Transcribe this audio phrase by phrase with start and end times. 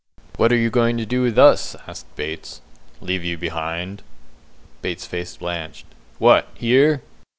[0.37, 2.61] "What are you going to do with us?" asked Bates.
[3.01, 4.01] "Leave you behind."
[4.81, 5.85] Bates's face blanched.
[6.17, 7.03] "What, here?"